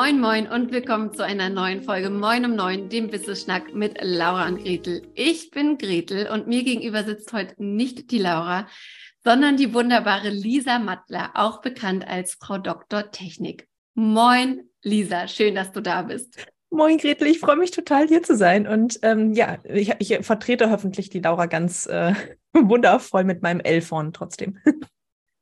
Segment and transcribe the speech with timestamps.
[0.00, 4.46] Moin, moin und willkommen zu einer neuen Folge Moin um Neun, dem Wissensschnack mit Laura
[4.46, 5.02] und Gretel.
[5.16, 8.68] Ich bin Gretel und mir gegenüber sitzt heute nicht die Laura,
[9.24, 13.10] sondern die wunderbare Lisa Mattler, auch bekannt als Frau Dr.
[13.10, 13.66] Technik.
[13.94, 16.46] Moin, Lisa, schön, dass du da bist.
[16.70, 20.70] Moin Gretel, ich freue mich total hier zu sein und ähm, ja, ich, ich, vertrete
[20.70, 22.14] hoffentlich die Laura ganz äh,
[22.52, 24.58] wundervoll mit meinem L vorn trotzdem.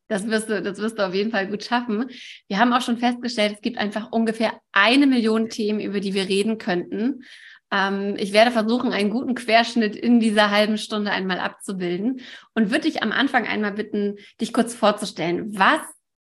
[0.09, 2.07] Das wirst du, das wirst du auf jeden Fall gut schaffen.
[2.49, 6.29] Wir haben auch schon festgestellt, es gibt einfach ungefähr eine Million Themen, über die wir
[6.29, 7.25] reden könnten.
[7.73, 12.21] Ähm, ich werde versuchen, einen guten Querschnitt in dieser halben Stunde einmal abzubilden
[12.55, 15.57] und würde dich am Anfang einmal bitten, dich kurz vorzustellen.
[15.59, 15.81] Was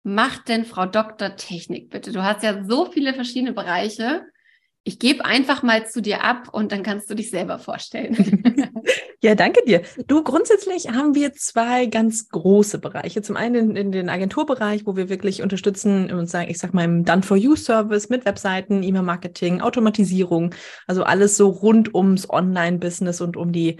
[0.03, 1.35] macht denn Frau Dr.
[1.35, 2.11] Technik bitte?
[2.11, 4.25] Du hast ja so viele verschiedene Bereiche
[4.87, 8.15] ich gebe einfach mal zu dir ab und dann kannst du dich selber vorstellen.
[9.23, 9.81] ja, danke dir.
[10.05, 13.23] Du, grundsätzlich haben wir zwei ganz große Bereiche.
[13.23, 16.85] Zum einen in, in den Agenturbereich, wo wir wirklich unterstützen und sagen, ich sag mal
[16.85, 20.53] im Done-for-You-Service mit Webseiten, E-Mail-Marketing, Automatisierung,
[20.85, 23.79] also alles so rund ums Online-Business und um die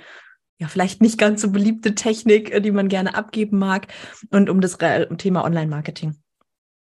[0.60, 3.88] ja, vielleicht nicht ganz so beliebte Technik, äh, die man gerne abgeben mag
[4.32, 4.78] und um das
[5.18, 6.16] Thema Online-Marketing.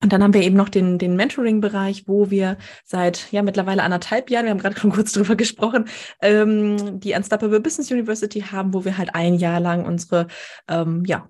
[0.03, 4.31] Und dann haben wir eben noch den, den Mentoring-Bereich, wo wir seit ja mittlerweile anderthalb
[4.31, 5.87] Jahren, wir haben gerade schon kurz drüber gesprochen,
[6.21, 10.27] ähm, die Unstoppable Business University haben, wo wir halt ein Jahr lang unsere
[10.69, 11.29] ähm, ja,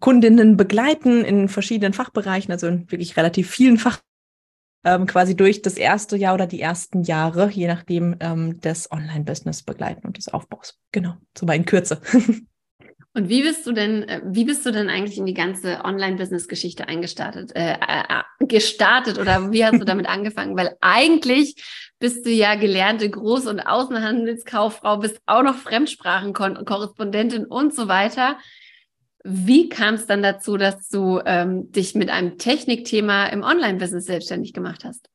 [0.00, 4.00] Kundinnen begleiten in verschiedenen Fachbereichen, also in wirklich relativ vielen Fach
[4.84, 9.62] ähm, quasi durch das erste Jahr oder die ersten Jahre, je nachdem, ähm, des Online-Business
[9.62, 10.78] begleiten und des Aufbaus.
[10.90, 12.00] Genau, so mal in Kürze.
[13.14, 16.88] Und wie bist du denn, äh, wie bist du denn eigentlich in die ganze Online-Business-Geschichte
[16.88, 20.56] eingestartet, äh, äh, gestartet oder wie hast du damit angefangen?
[20.56, 21.62] Weil eigentlich
[21.98, 28.38] bist du ja gelernte Groß- und Außenhandelskauffrau, bist auch noch Fremdsprachenkorrespondentin und so weiter.
[29.24, 34.52] Wie kam es dann dazu, dass du ähm, dich mit einem Technikthema im Online-Business selbstständig
[34.52, 35.11] gemacht hast?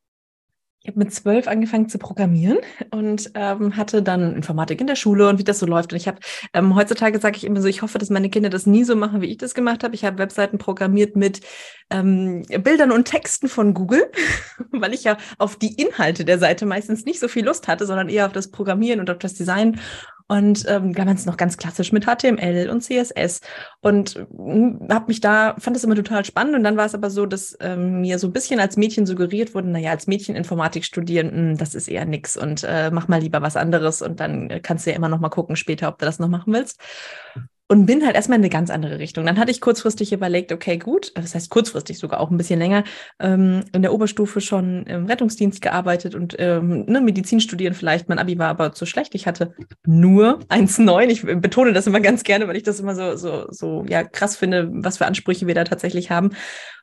[0.88, 2.60] Ich habe mit zwölf angefangen zu programmieren
[2.92, 5.92] und ähm, hatte dann Informatik in der Schule und wie das so läuft.
[5.92, 6.20] Und ich habe
[6.54, 9.20] ähm, heutzutage sage ich immer so, ich hoffe, dass meine Kinder das nie so machen,
[9.20, 9.96] wie ich das gemacht habe.
[9.96, 11.42] Ich habe Webseiten programmiert mit
[11.90, 14.10] ähm, Bildern und Texten von Google,
[14.72, 18.08] weil ich ja auf die Inhalte der Seite meistens nicht so viel Lust hatte, sondern
[18.08, 19.82] eher auf das Programmieren und auf das Design
[20.28, 23.40] und ähm, es noch ganz klassisch mit HTML und CSS
[23.82, 24.26] und äh,
[24.92, 26.56] habe mich da fand das immer total spannend.
[26.56, 29.56] Und dann war es aber so, dass ähm, mir so ein bisschen als Mädchen suggeriert
[29.56, 32.36] wurde, naja, als Mädchen Informatik studieren, mh, hm, das ist eher nix.
[32.36, 34.02] Und äh, mach mal lieber was anderes.
[34.02, 36.30] Und dann äh, kannst du ja immer noch mal gucken später, ob du das noch
[36.30, 36.80] machen willst
[37.70, 39.26] und bin halt erstmal in eine ganz andere Richtung.
[39.26, 42.86] Dann hatte ich kurzfristig überlegt, okay, gut, das heißt kurzfristig sogar auch ein bisschen länger,
[43.20, 48.08] ähm, in der Oberstufe schon im Rettungsdienst gearbeitet und ähm, ne, Medizin studieren vielleicht.
[48.08, 49.16] Mein Abi war aber zu schlecht.
[49.16, 49.54] Ich hatte
[49.86, 51.08] nur 1,9.
[51.10, 54.38] Ich betone das immer ganz gerne, weil ich das immer so, so, so ja, krass
[54.38, 56.32] finde, was für Ansprüche wir da tatsächlich haben.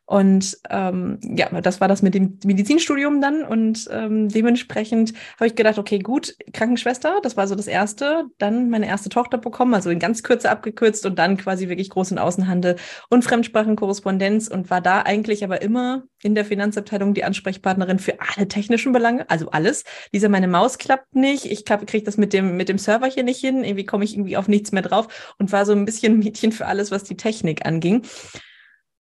[0.06, 3.42] Und ähm, ja, das war das mit dem Medizinstudium dann.
[3.42, 8.24] Und ähm, dementsprechend habe ich gedacht, okay, gut, Krankenschwester, das war so das Erste.
[8.38, 12.12] Dann meine erste Tochter bekommen, also in ganz Kürze abgekürzt und dann quasi wirklich Groß-
[12.12, 12.76] und Außenhandel
[13.08, 18.46] und Fremdsprachenkorrespondenz und war da eigentlich aber immer in der Finanzabteilung die Ansprechpartnerin für alle
[18.48, 19.84] technischen Belange, also alles.
[20.12, 23.40] Lisa, meine Maus klappt nicht, ich kriege das mit dem, mit dem Server hier nicht
[23.40, 26.52] hin, irgendwie komme ich irgendwie auf nichts mehr drauf und war so ein bisschen Mädchen
[26.52, 28.02] für alles, was die Technik anging.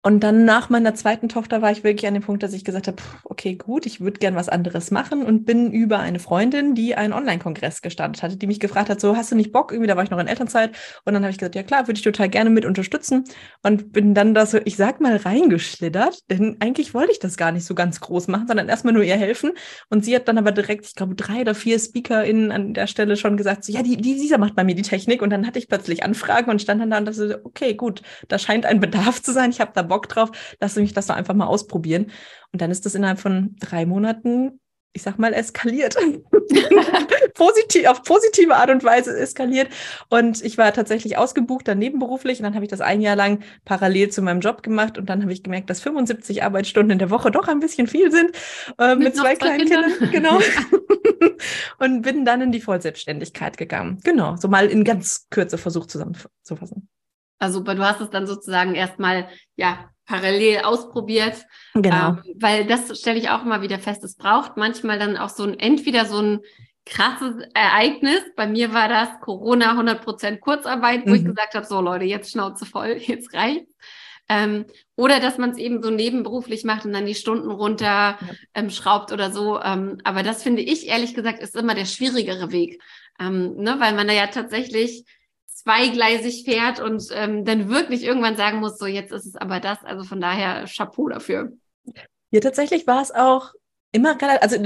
[0.08, 2.88] Und dann nach meiner zweiten Tochter war ich wirklich an dem Punkt, dass ich gesagt
[2.88, 2.96] habe,
[3.26, 7.12] okay, gut, ich würde gern was anderes machen und bin über eine Freundin, die einen
[7.12, 9.74] Online-Kongress gestartet hatte, die mich gefragt hat, so, hast du nicht Bock?
[9.74, 10.72] Irgendwie, da war ich noch in Elternzeit.
[11.04, 13.26] Und dann habe ich gesagt, ja klar, würde ich total gerne mit unterstützen.
[13.64, 17.52] Und bin dann da so, ich sag mal, reingeschlittert, denn eigentlich wollte ich das gar
[17.52, 19.52] nicht so ganz groß machen, sondern erstmal nur ihr helfen.
[19.90, 23.18] Und sie hat dann aber direkt, ich glaube, drei oder vier SpeakerInnen an der Stelle
[23.18, 25.22] schon gesagt, so, ja, die, die, dieser macht bei mir die Technik.
[25.22, 28.40] Und dann hatte ich plötzlich Anfragen und stand dann da und dachte, okay, gut, da
[28.40, 29.50] scheint ein Bedarf zu sein.
[29.50, 32.12] Ich habe da Bock Bock drauf, lass mich das doch einfach mal ausprobieren.
[32.54, 34.60] Und dann ist das innerhalb von drei Monaten,
[34.94, 35.96] ich sag mal, eskaliert.
[37.34, 39.70] Positiv, auf positive Art und Weise eskaliert.
[40.10, 42.40] Und ich war tatsächlich ausgebucht, dann nebenberuflich.
[42.40, 44.98] Und dann habe ich das ein Jahr lang parallel zu meinem Job gemacht.
[44.98, 48.12] Und dann habe ich gemerkt, dass 75 Arbeitsstunden in der Woche doch ein bisschen viel
[48.12, 48.32] sind.
[48.80, 49.92] Äh, mit, mit zwei kleinen Kindern.
[49.92, 50.12] Kindern.
[50.12, 50.40] Genau.
[51.80, 54.00] und bin dann in die Vollselbstständigkeit gegangen.
[54.04, 54.36] Genau.
[54.38, 56.90] So mal in ganz Kürze versucht zusammenzufassen.
[57.40, 61.46] Also du hast es dann sozusagen erstmal ja parallel ausprobiert.
[61.74, 62.10] Genau.
[62.10, 64.04] Ähm, weil das stelle ich auch immer wieder fest.
[64.04, 66.40] Es braucht manchmal dann auch so ein, entweder so ein
[66.86, 68.22] krasses Ereignis.
[68.36, 71.16] Bei mir war das Corona 100% Kurzarbeit, wo mhm.
[71.16, 73.66] ich gesagt habe, so Leute, jetzt Schnauze voll, jetzt reicht.
[74.30, 74.66] Ähm,
[74.98, 78.18] oder dass man es eben so nebenberuflich macht und dann die Stunden runter ja.
[78.56, 79.62] ähm, schraubt oder so.
[79.62, 82.82] Ähm, aber das finde ich ehrlich gesagt ist immer der schwierigere Weg,
[83.20, 83.76] ähm, ne?
[83.80, 85.06] weil man da ja tatsächlich
[85.68, 89.84] zweigleisig fährt und ähm, dann wirklich irgendwann sagen muss, so jetzt ist es aber das.
[89.84, 91.52] Also von daher Chapeau dafür.
[92.32, 93.54] Ja, tatsächlich war es auch
[93.94, 94.58] immer also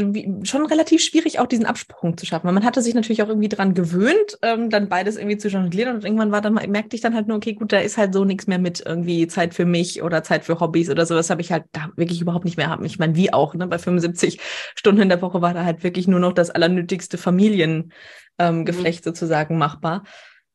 [0.44, 2.48] schon relativ schwierig, auch diesen Absprung zu schaffen.
[2.48, 5.96] Weil man hatte sich natürlich auch irgendwie dran gewöhnt, ähm, dann beides irgendwie zu jonglieren
[5.96, 8.26] und irgendwann war dann merkte ich dann halt nur, okay, gut, da ist halt so
[8.26, 11.52] nichts mehr mit irgendwie Zeit für mich oder Zeit für Hobbys oder sowas habe ich
[11.52, 12.84] halt da wirklich überhaupt nicht mehr haben.
[12.84, 13.68] Ich meine, wie auch, ne?
[13.68, 14.40] Bei 75
[14.76, 17.92] Stunden in der Woche war da halt wirklich nur noch das allernötigste Familiengeflecht
[18.40, 19.04] ähm, mhm.
[19.04, 20.04] sozusagen machbar.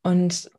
[0.06, 0.50] Und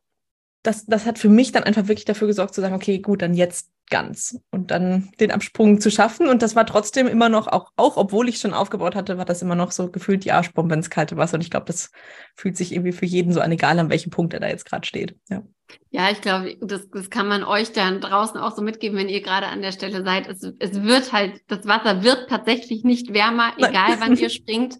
[0.62, 3.32] das, das hat für mich dann einfach wirklich dafür gesorgt zu sagen, okay, gut, dann
[3.32, 6.28] jetzt ganz und dann den Absprung zu schaffen.
[6.28, 9.40] Und das war trotzdem immer noch, auch, auch obwohl ich schon aufgebaut hatte, war das
[9.40, 11.36] immer noch so gefühlt die Arschbombe ins kalte Wasser.
[11.36, 11.90] Und ich glaube, das
[12.36, 14.86] fühlt sich irgendwie für jeden so an, egal an welchem Punkt er da jetzt gerade
[14.86, 15.16] steht.
[15.30, 15.42] Ja.
[15.90, 19.22] Ja, ich glaube, das, das kann man euch dann draußen auch so mitgeben, wenn ihr
[19.22, 20.26] gerade an der Stelle seid.
[20.26, 24.76] Es, es wird halt, das Wasser wird tatsächlich nicht wärmer, egal wann ihr springt.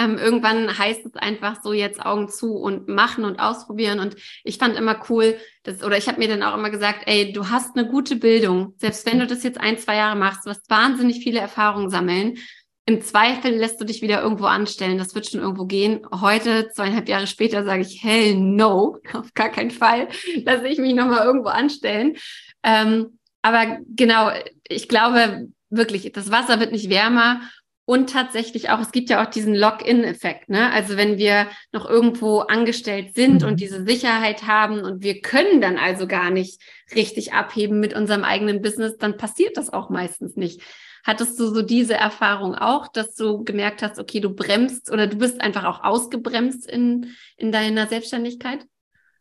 [0.00, 4.00] Ähm, irgendwann heißt es einfach so jetzt Augen zu und machen und ausprobieren.
[4.00, 7.34] Und ich fand immer cool, dass, oder ich habe mir dann auch immer gesagt, ey,
[7.34, 8.72] du hast eine gute Bildung.
[8.78, 12.38] Selbst wenn du das jetzt ein, zwei Jahre machst, du wirst wahnsinnig viele Erfahrungen sammeln.
[12.86, 14.96] Im Zweifel lässt du dich wieder irgendwo anstellen.
[14.96, 16.00] Das wird schon irgendwo gehen.
[16.18, 20.08] Heute, zweieinhalb Jahre später, sage ich, hell no, auf gar keinen Fall
[20.44, 22.16] lasse ich mich nochmal irgendwo anstellen.
[22.62, 24.30] Ähm, aber genau,
[24.66, 27.42] ich glaube wirklich, das Wasser wird nicht wärmer
[27.90, 30.48] und tatsächlich auch, es gibt ja auch diesen Lock-in-Effekt.
[30.48, 30.70] Ne?
[30.72, 33.48] Also wenn wir noch irgendwo angestellt sind mhm.
[33.48, 36.62] und diese Sicherheit haben und wir können dann also gar nicht
[36.94, 40.62] richtig abheben mit unserem eigenen Business, dann passiert das auch meistens nicht.
[41.02, 45.16] Hattest du so diese Erfahrung auch, dass du gemerkt hast, okay, du bremst oder du
[45.16, 47.08] bist einfach auch ausgebremst in,
[47.38, 48.66] in deiner Selbstständigkeit?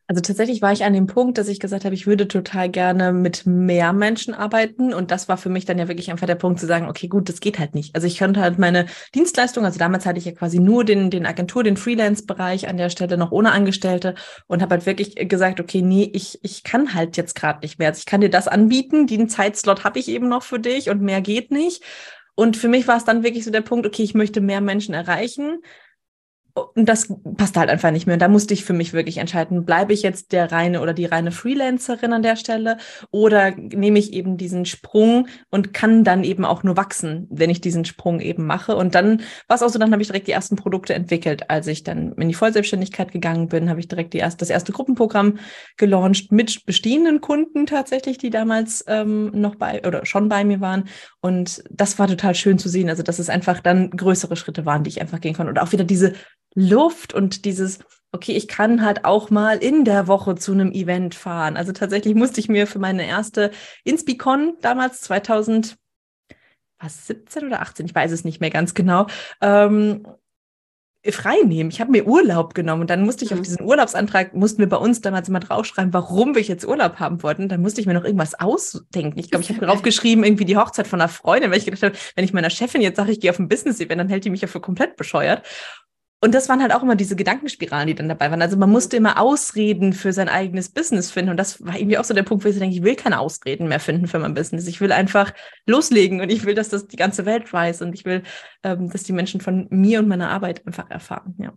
[0.10, 3.14] Also tatsächlich war ich an dem Punkt, dass ich gesagt habe, ich würde total gerne
[3.14, 4.92] mit mehr Menschen arbeiten.
[4.92, 7.30] Und das war für mich dann ja wirklich einfach der Punkt zu sagen, okay, gut,
[7.30, 7.94] das geht halt nicht.
[7.94, 11.28] Also ich könnte halt meine Dienstleistung, also damals hatte ich ja quasi nur den, den
[11.28, 14.16] Agentur, den Freelance-Bereich an der Stelle noch ohne Angestellte
[14.48, 17.90] und habe halt wirklich gesagt, okay, nee, ich, ich kann halt jetzt gerade nicht mehr.
[17.90, 21.04] Also ich kann dir das anbieten, den Zeitslot habe ich eben noch für dich und
[21.04, 21.84] mehr geht nicht.
[22.34, 24.96] Und für mich war es dann wirklich so der Punkt, okay, ich möchte mehr Menschen
[24.96, 25.60] erreichen
[26.76, 28.16] und das passt halt einfach nicht mehr.
[28.16, 31.06] Und da musste ich für mich wirklich entscheiden, bleibe ich jetzt der reine oder die
[31.06, 32.78] reine Freelancerin an der Stelle
[33.12, 37.62] oder nehme ich eben diesen Sprung und kann dann eben auch nur wachsen, wenn ich
[37.62, 38.76] diesen Sprung eben mache.
[38.76, 41.50] Und dann war es auch so, dann habe ich direkt die ersten Produkte entwickelt.
[41.50, 44.72] Als ich dann in die Vollselbstständigkeit gegangen bin, habe ich direkt die erste, das erste
[44.72, 45.40] Gruppenprogramm
[45.78, 50.86] gelauncht mit bestehenden Kunden tatsächlich, die damals ähm, noch bei oder schon bei mir waren.
[51.22, 52.90] Und das war total schön zu sehen.
[52.90, 55.52] Also, dass es einfach dann größere Schritte waren, die ich einfach gehen konnte.
[55.52, 56.14] Und auch wieder diese
[56.56, 57.80] Luft und dieses,
[58.12, 61.58] okay, ich kann halt auch mal in der Woche zu einem Event fahren.
[61.58, 63.52] Also tatsächlich musste ich mir für meine erste
[63.84, 65.78] Inspicon damals 2000
[66.82, 69.08] was 17 oder 18, ich weiß es nicht mehr ganz genau,
[69.42, 70.08] ähm,
[71.12, 71.70] frei nehmen.
[71.70, 73.38] Ich habe mir Urlaub genommen und dann musste ich mhm.
[73.38, 77.24] auf diesen Urlaubsantrag, mussten wir bei uns damals immer draufschreiben, warum wir jetzt Urlaub haben
[77.24, 77.48] wollten.
[77.48, 79.18] Dann musste ich mir noch irgendwas ausdenken.
[79.20, 81.96] Ich glaube, ich habe draufgeschrieben, irgendwie die Hochzeit von einer Freundin, weil ich gedacht habe,
[82.16, 84.42] wenn ich meiner Chefin jetzt sage, ich gehe auf ein Business-Event, dann hält die mich
[84.42, 85.46] ja für komplett bescheuert.
[86.22, 88.42] Und das waren halt auch immer diese Gedankenspiralen, die dann dabei waren.
[88.42, 91.32] Also man musste immer Ausreden für sein eigenes Business finden.
[91.32, 93.70] Und das war irgendwie auch so der Punkt, wo ich denke, ich will keine Ausreden
[93.70, 94.68] mehr finden für mein Business.
[94.68, 95.34] Ich will einfach
[95.66, 98.24] loslegen und ich will, dass das die ganze Welt weiß und ich will,
[98.64, 101.36] ähm, dass die Menschen von mir und meiner Arbeit einfach erfahren.
[101.40, 101.54] Ja.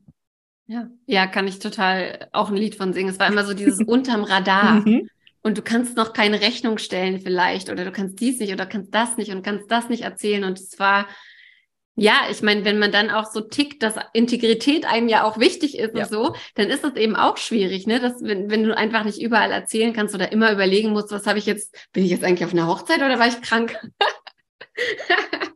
[0.69, 0.89] Ja.
[1.07, 3.11] ja, kann ich total auch ein Lied von singen.
[3.11, 4.87] Es war immer so dieses unterm Radar.
[4.87, 5.09] Mhm.
[5.43, 8.95] Und du kannst noch keine Rechnung stellen vielleicht oder du kannst dies nicht oder kannst
[8.95, 10.45] das nicht und kannst das nicht erzählen.
[10.45, 11.09] Und es war
[11.95, 15.79] ja, ich meine, wenn man dann auch so tickt, dass Integrität einem ja auch wichtig
[15.79, 16.05] ist ja.
[16.05, 18.01] und so, dann ist das eben auch schwierig, ne?
[18.01, 21.39] Dass, wenn, wenn du einfach nicht überall erzählen kannst oder immer überlegen musst, was habe
[21.39, 23.79] ich jetzt, bin ich jetzt eigentlich auf einer Hochzeit oder war ich krank?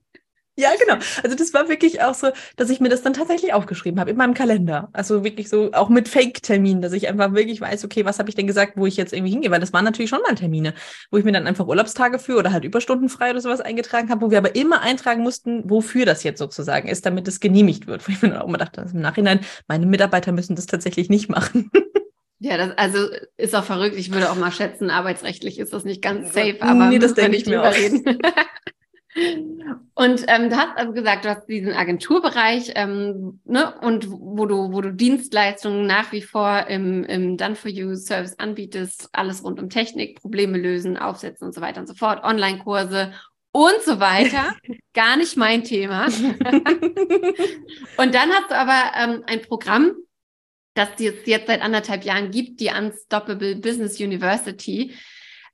[0.59, 0.95] Ja, genau.
[1.23, 4.17] Also das war wirklich auch so, dass ich mir das dann tatsächlich aufgeschrieben habe in
[4.17, 4.89] meinem Kalender.
[4.95, 8.37] Also wirklich so auch mit Fake-Terminen, dass ich einfach wirklich weiß, okay, was habe ich
[8.37, 9.51] denn gesagt, wo ich jetzt irgendwie hingehe?
[9.51, 10.73] Weil das waren natürlich schon mal Termine,
[11.11, 14.25] wo ich mir dann einfach Urlaubstage für oder halt Überstunden frei oder sowas eingetragen habe,
[14.25, 17.97] wo wir aber immer eintragen mussten, wofür das jetzt sozusagen ist, damit es genehmigt wird.
[18.09, 21.11] Wo ich mir dann auch immer dachte, also im Nachhinein, meine Mitarbeiter müssen das tatsächlich
[21.11, 21.71] nicht machen.
[22.39, 22.99] Ja, das also
[23.39, 23.97] ist auch verrückt.
[23.97, 27.35] Ich würde auch mal schätzen, arbeitsrechtlich ist das nicht ganz safe, aber nee, das denke
[27.35, 27.73] ich mir auch.
[29.95, 34.73] Und ähm, du hast also gesagt, du hast diesen Agenturbereich ähm, ne, und wo du,
[34.73, 39.59] wo du Dienstleistungen nach wie vor im, im Done for You Service anbietest, alles rund
[39.59, 43.15] um Technik, Probleme lösen, aufsetzen und so weiter und so fort, Online-Kurse
[43.53, 44.55] und so weiter.
[44.93, 46.07] Gar nicht mein Thema.
[47.97, 49.93] und dann hast du aber ähm, ein Programm,
[50.75, 54.93] das es jetzt seit anderthalb Jahren gibt, die Unstoppable Business University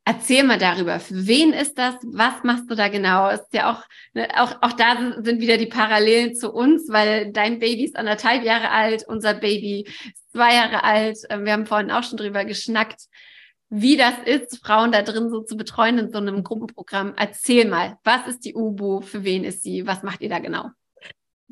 [0.05, 0.99] Erzähl mal darüber.
[0.99, 1.95] Für wen ist das?
[2.03, 3.31] Was machst du da genau?
[3.31, 7.61] Ist ja auch, ne, auch, auch da sind wieder die Parallelen zu uns, weil dein
[7.61, 11.19] Baby ist anderthalb Jahre alt, unser Baby ist zwei Jahre alt.
[11.31, 13.03] Ähm, wir haben vorhin auch schon drüber geschnackt,
[13.69, 17.15] wie das ist, Frauen da drin so zu betreuen in so einem Gruppenprogramm.
[17.17, 19.03] Erzähl mal, was ist die UBO?
[19.03, 19.87] Für wen ist sie?
[19.87, 20.71] Was macht ihr da genau?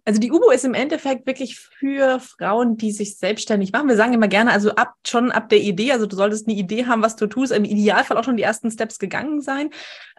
[0.04, 3.88] Also die UBO ist im Endeffekt wirklich für Frauen, die sich selbstständig machen.
[3.88, 6.86] Wir sagen immer gerne, also ab schon ab der Idee, also du solltest eine Idee
[6.86, 9.70] haben, was du tust, im Idealfall auch schon die ersten Steps gegangen sein.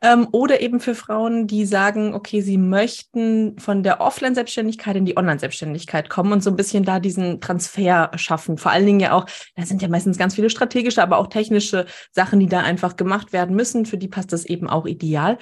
[0.03, 5.17] Ähm, oder eben für Frauen, die sagen, okay, sie möchten von der Offline-Selbstständigkeit in die
[5.17, 8.57] Online-Selbstständigkeit kommen und so ein bisschen da diesen Transfer schaffen.
[8.57, 11.85] Vor allen Dingen ja auch, da sind ja meistens ganz viele strategische, aber auch technische
[12.11, 13.85] Sachen, die da einfach gemacht werden müssen.
[13.85, 15.37] Für die passt das eben auch ideal.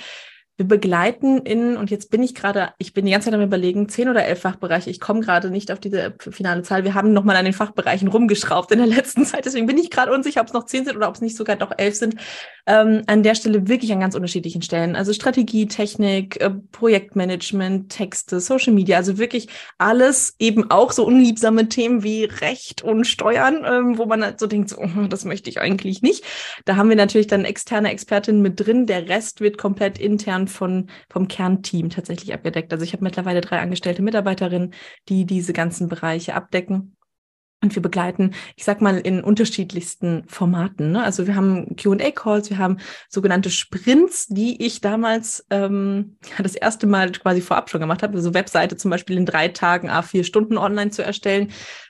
[0.60, 3.88] Wir begleiten in, und jetzt bin ich gerade, ich bin die ganze Zeit am überlegen,
[3.88, 4.90] zehn oder elf Fachbereiche.
[4.90, 6.84] Ich komme gerade nicht auf diese finale Zahl.
[6.84, 9.46] Wir haben nochmal an den Fachbereichen rumgeschraubt in der letzten Zeit.
[9.46, 11.56] Deswegen bin ich gerade unsicher, ob es noch zehn sind oder ob es nicht sogar
[11.56, 12.18] doch elf sind.
[12.66, 14.98] Ähm, an der Stelle wirklich an ganz unterschiedlichen Stellen.
[14.98, 18.98] Also Strategie, Technik, äh, Projektmanagement, Texte, Social Media.
[18.98, 19.48] Also wirklich
[19.78, 24.46] alles, eben auch so unliebsame Themen wie Recht und Steuern, ähm, wo man halt so
[24.46, 26.26] denkt, so, oh, das möchte ich eigentlich nicht.
[26.66, 28.88] Da haben wir natürlich dann externe Expertinnen mit drin.
[28.88, 32.74] Der Rest wird komplett intern von, vom Kernteam tatsächlich abgedeckt.
[32.74, 34.74] Also ich habe mittlerweile drei angestellte Mitarbeiterinnen,
[35.08, 36.98] die diese ganzen Bereiche abdecken.
[37.62, 40.94] Und wir begleiten, ich sag mal, in unterschiedlichsten Formaten.
[40.94, 41.04] Ne?
[41.04, 42.78] Also wir haben QA-Calls, wir haben
[43.10, 48.16] sogenannte Sprints, die ich damals ähm, das erste Mal quasi vorab schon gemacht habe.
[48.16, 51.50] Also Webseite zum Beispiel in drei Tagen, a vier Stunden online zu erstellen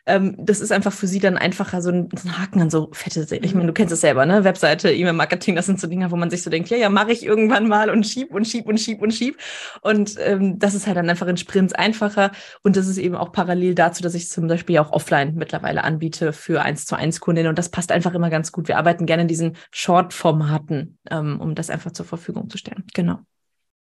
[0.09, 2.89] ähm, das ist einfach für sie dann einfacher, so ein, so ein Haken an so
[2.93, 3.45] fette Seele.
[3.45, 4.43] Ich meine, du kennst es selber, ne?
[4.43, 7.23] Webseite, E-Mail-Marketing, das sind so Dinge, wo man sich so denkt, ja, ja, mache ich
[7.23, 9.37] irgendwann mal und schieb und schieb und schieb und schieb.
[9.81, 12.31] Und ähm, das ist halt dann einfach in Sprints einfacher.
[12.63, 16.33] Und das ist eben auch parallel dazu, dass ich zum Beispiel auch offline mittlerweile anbiete
[16.33, 17.49] für eins zu eins Kundinnen.
[17.49, 18.67] Und das passt einfach immer ganz gut.
[18.67, 22.85] Wir arbeiten gerne in diesen Short-Formaten, ähm, um das einfach zur Verfügung zu stellen.
[22.93, 23.19] Genau.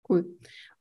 [0.08, 0.26] Cool.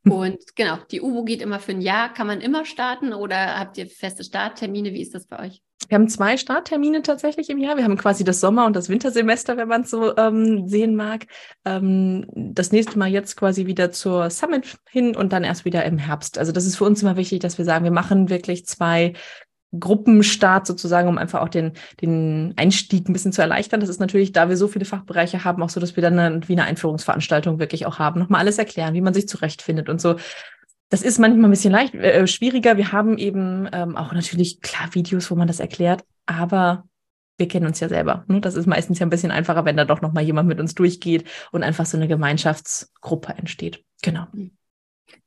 [0.05, 2.13] Und genau, die UBO geht immer für ein Jahr.
[2.13, 4.93] Kann man immer starten oder habt ihr feste Starttermine?
[4.93, 5.61] Wie ist das bei euch?
[5.87, 7.77] Wir haben zwei Starttermine tatsächlich im Jahr.
[7.77, 11.27] Wir haben quasi das Sommer- und das Wintersemester, wenn man es so ähm, sehen mag.
[11.65, 15.97] Ähm, das nächste Mal jetzt quasi wieder zur Summit hin und dann erst wieder im
[15.97, 16.37] Herbst.
[16.37, 19.13] Also das ist für uns immer wichtig, dass wir sagen, wir machen wirklich zwei
[19.77, 23.79] Gruppenstart sozusagen, um einfach auch den, den Einstieg ein bisschen zu erleichtern.
[23.79, 26.47] Das ist natürlich, da wir so viele Fachbereiche haben, auch so, dass wir dann eine,
[26.47, 30.15] wie eine Einführungsveranstaltung wirklich auch haben, nochmal alles erklären, wie man sich zurechtfindet und so.
[30.89, 32.77] Das ist manchmal ein bisschen leicht, äh, schwieriger.
[32.77, 36.83] Wir haben eben ähm, auch natürlich klar Videos, wo man das erklärt, aber
[37.37, 38.25] wir kennen uns ja selber.
[38.27, 38.41] Ne?
[38.41, 41.27] Das ist meistens ja ein bisschen einfacher, wenn da doch nochmal jemand mit uns durchgeht
[41.51, 43.83] und einfach so eine Gemeinschaftsgruppe entsteht.
[44.03, 44.27] Genau.
[44.33, 44.51] Mhm.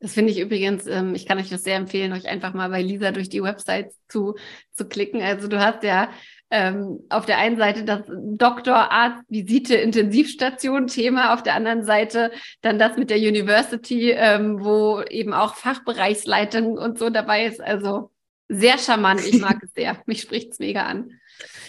[0.01, 2.83] Das finde ich übrigens, ähm, ich kann euch das sehr empfehlen, euch einfach mal bei
[2.83, 4.35] Lisa durch die Website zu,
[4.73, 5.23] zu klicken.
[5.23, 6.11] Also du hast ja
[6.51, 12.31] ähm, auf der einen Seite das Doktor, Arzt, Visite, Intensivstation Thema, auf der anderen Seite
[12.61, 17.61] dann das mit der University, ähm, wo eben auch Fachbereichsleitung und so dabei ist.
[17.61, 18.13] Also
[18.49, 20.03] sehr charmant, ich mag es sehr.
[20.07, 21.11] Mich spricht es mega an.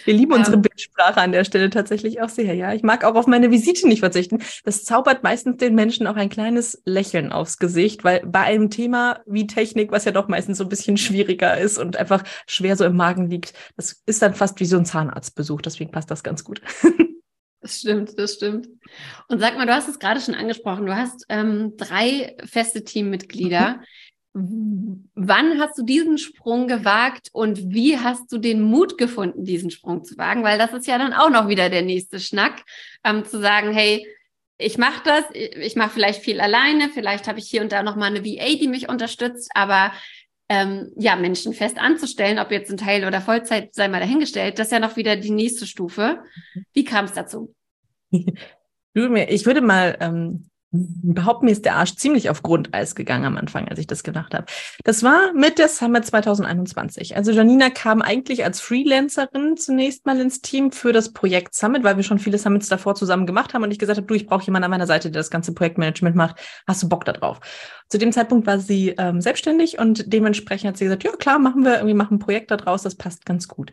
[0.04, 2.54] Wir lieben unsere ähm, Bildsprache an der Stelle tatsächlich auch sehr.
[2.54, 4.42] Ja, ich mag auch auf meine Visite nicht verzichten.
[4.64, 9.20] Das zaubert meistens den Menschen auch ein kleines Lächeln aufs Gesicht, weil bei einem Thema
[9.26, 12.84] wie Technik, was ja doch meistens so ein bisschen schwieriger ist und einfach schwer so
[12.84, 15.62] im Magen liegt, das ist dann fast wie so ein Zahnarztbesuch.
[15.62, 16.60] Deswegen passt das ganz gut.
[17.60, 18.68] Das stimmt, das stimmt.
[19.26, 20.86] Und sag mal, du hast es gerade schon angesprochen.
[20.86, 23.80] Du hast ähm, drei feste Teammitglieder.
[25.14, 30.04] Wann hast du diesen Sprung gewagt und wie hast du den Mut gefunden, diesen Sprung
[30.04, 30.44] zu wagen?
[30.44, 32.62] Weil das ist ja dann auch noch wieder der nächste Schnack,
[33.04, 34.06] ähm, zu sagen, hey,
[34.58, 37.96] ich mache das, ich mache vielleicht viel alleine, vielleicht habe ich hier und da noch
[37.96, 39.92] mal eine VA, die mich unterstützt, aber
[40.48, 44.68] ähm, ja, Menschen fest anzustellen, ob jetzt ein Teil oder Vollzeit, sei mal dahingestellt, das
[44.68, 46.22] ist ja noch wieder die nächste Stufe.
[46.72, 47.54] Wie kam es dazu?
[48.94, 53.68] Ich würde mal ähm, behaupten, mir ist der Arsch ziemlich auf Grundeis gegangen am Anfang,
[53.68, 54.44] als ich das gemacht habe.
[54.84, 57.16] Das war mit der Summit 2021.
[57.16, 61.96] Also Janina kam eigentlich als Freelancerin zunächst mal ins Team für das Projekt Summit, weil
[61.96, 64.44] wir schon viele Summits davor zusammen gemacht haben und ich gesagt habe, du, ich brauche
[64.44, 66.36] jemanden an meiner Seite, der das ganze Projektmanagement macht.
[66.66, 67.40] Hast du Bock da drauf?
[67.88, 71.64] Zu dem Zeitpunkt war sie ähm, selbstständig und dementsprechend hat sie gesagt, ja klar, machen
[71.64, 73.72] wir irgendwie machen ein Projekt da draus, das passt ganz gut.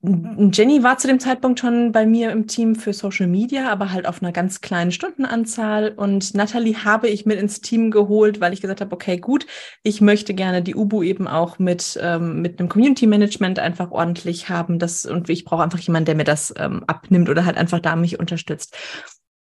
[0.00, 4.06] Jenny war zu dem Zeitpunkt schon bei mir im Team für Social Media, aber halt
[4.06, 5.92] auf einer ganz kleinen Stundenanzahl.
[5.96, 9.46] Und Natalie habe ich mit ins Team geholt, weil ich gesagt habe, okay, gut,
[9.82, 14.48] ich möchte gerne die UBU eben auch mit, ähm, mit einem Community Management einfach ordentlich
[14.48, 14.78] haben.
[14.78, 17.96] Das, und ich brauche einfach jemanden, der mir das ähm, abnimmt oder halt einfach da
[17.96, 18.76] mich unterstützt.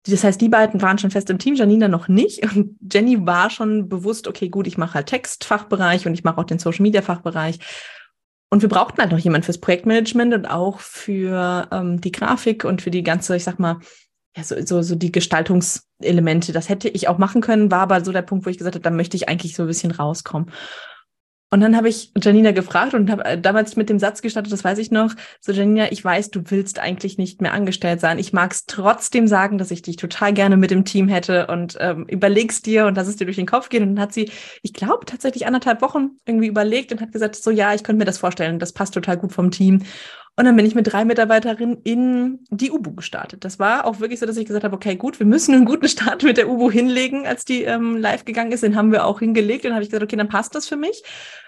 [0.07, 2.55] Das heißt, die beiden waren schon fest im Team, Janina noch nicht.
[2.55, 6.45] Und Jenny war schon bewusst, okay, gut, ich mache halt Textfachbereich und ich mache auch
[6.45, 7.59] den Social Media Fachbereich.
[8.49, 12.81] Und wir brauchten halt noch jemand fürs Projektmanagement und auch für ähm, die Grafik und
[12.81, 13.79] für die ganze, ich sag mal,
[14.35, 16.51] ja, so, so, so die Gestaltungselemente.
[16.51, 18.83] Das hätte ich auch machen können, war aber so der Punkt, wo ich gesagt habe,
[18.83, 20.51] da möchte ich eigentlich so ein bisschen rauskommen.
[21.55, 24.65] Und dann habe ich Janina gefragt und habe äh, damals mit dem Satz gestartet, das
[24.65, 28.19] weiß ich noch, so Janina, ich weiß, du willst eigentlich nicht mehr angestellt sein.
[28.19, 31.77] Ich mag es trotzdem sagen, dass ich dich total gerne mit dem Team hätte und
[31.79, 33.83] ähm, überlegst dir und lass es dir durch den Kopf gehen.
[33.83, 34.29] Und dann hat sie,
[34.63, 38.05] ich glaube, tatsächlich anderthalb Wochen irgendwie überlegt und hat gesagt, so ja, ich könnte mir
[38.05, 39.83] das vorstellen, das passt total gut vom Team.
[40.37, 43.45] Und dann bin ich mit drei Mitarbeiterinnen in die UBU gestartet.
[43.45, 45.87] Das war auch wirklich so, dass ich gesagt habe, okay, gut, wir müssen einen guten
[45.87, 47.25] Start mit der UBU hinlegen.
[47.25, 49.63] Als die ähm, live gegangen ist, den haben wir auch hingelegt.
[49.63, 51.03] Und dann habe ich gesagt, okay, dann passt das für mich.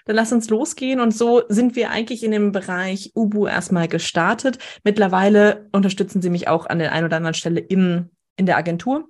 [0.05, 1.01] Dann lass uns losgehen.
[1.01, 4.57] Und so sind wir eigentlich in dem Bereich UBU erstmal gestartet.
[4.85, 9.09] Mittlerweile unterstützen sie mich auch an der einen oder anderen Stelle im, in der Agentur.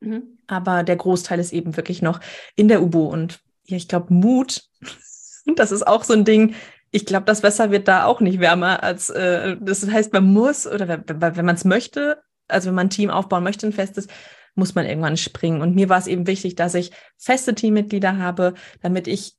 [0.00, 0.38] Mhm.
[0.46, 2.20] Aber der Großteil ist eben wirklich noch
[2.56, 3.04] in der UBU.
[3.04, 4.62] Und ja, ich glaube, Mut,
[5.56, 6.54] das ist auch so ein Ding,
[6.90, 10.66] ich glaube, das Wasser wird da auch nicht wärmer als, äh, das heißt, man muss,
[10.66, 14.06] oder wenn, wenn man es möchte, also wenn man ein Team aufbauen möchte, ein festes,
[14.54, 15.60] muss man irgendwann springen.
[15.60, 19.36] Und mir war es eben wichtig, dass ich feste Teammitglieder habe, damit ich,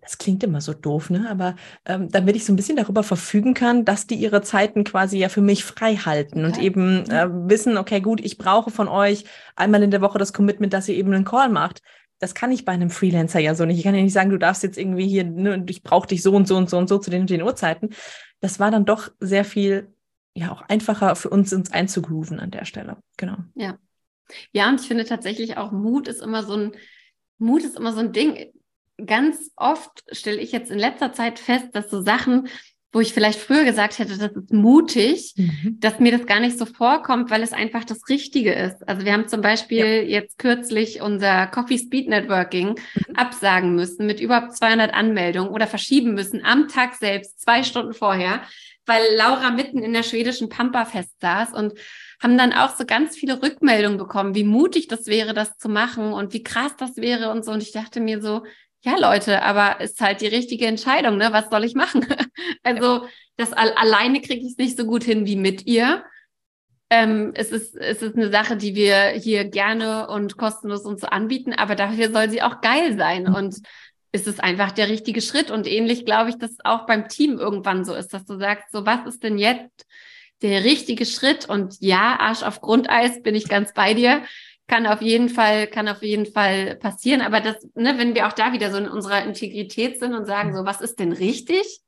[0.00, 1.26] das klingt immer so doof, ne?
[1.30, 5.18] Aber ähm, damit ich so ein bisschen darüber verfügen kann, dass die ihre Zeiten quasi
[5.18, 9.24] ja für mich frei halten und eben äh, wissen, okay, gut, ich brauche von euch
[9.56, 11.82] einmal in der Woche das Commitment, dass ihr eben einen Call macht
[12.20, 13.78] das kann ich bei einem Freelancer ja so nicht.
[13.78, 16.32] Ich kann ja nicht sagen, du darfst jetzt irgendwie hier, ne, ich brauche dich so
[16.32, 17.90] und so und so und so zu den den Uhrzeiten.
[18.40, 19.92] Das war dann doch sehr viel,
[20.34, 22.98] ja, auch einfacher für uns, uns einzugrooven an der Stelle.
[23.16, 23.36] Genau.
[23.54, 23.78] Ja.
[24.52, 26.72] Ja, und ich finde tatsächlich auch Mut ist immer so ein,
[27.38, 28.52] Mut ist immer so ein Ding.
[29.04, 32.48] Ganz oft stelle ich jetzt in letzter Zeit fest, dass so Sachen,
[32.92, 35.76] wo ich vielleicht früher gesagt hätte, das ist mutig, mhm.
[35.78, 38.86] dass mir das gar nicht so vorkommt, weil es einfach das Richtige ist.
[38.88, 40.02] Also wir haben zum Beispiel ja.
[40.02, 43.14] jetzt kürzlich unser Coffee Speed Networking mhm.
[43.14, 48.42] absagen müssen mit über 200 Anmeldungen oder verschieben müssen am Tag selbst, zwei Stunden vorher,
[48.86, 51.74] weil Laura mitten in der schwedischen Pampa fest saß und
[52.20, 56.12] haben dann auch so ganz viele Rückmeldungen bekommen, wie mutig das wäre, das zu machen
[56.12, 57.52] und wie krass das wäre und so.
[57.52, 58.42] Und ich dachte mir so,
[58.82, 61.32] ja, Leute, aber ist halt die richtige Entscheidung, ne?
[61.32, 62.06] Was soll ich machen?
[62.62, 63.06] also,
[63.36, 66.04] das al alleine kriege ich es nicht so gut hin wie mit ihr.
[66.88, 71.06] Ähm, es, ist, es ist eine Sache, die wir hier gerne und kostenlos uns so
[71.06, 73.24] anbieten, aber dafür soll sie auch geil sein.
[73.24, 73.34] Mhm.
[73.34, 73.56] Und
[74.12, 75.50] ist es einfach der richtige Schritt.
[75.50, 78.72] Und ähnlich glaube ich, dass es auch beim Team irgendwann so ist, dass du sagst,
[78.72, 79.86] so was ist denn jetzt
[80.42, 81.48] der richtige Schritt?
[81.48, 84.22] Und ja, Arsch auf Grundeis bin ich ganz bei dir
[84.70, 87.22] kann auf jeden Fall, kann auf jeden Fall passieren.
[87.22, 90.54] Aber das, ne, wenn wir auch da wieder so in unserer Integrität sind und sagen,
[90.54, 91.80] so, was ist denn richtig?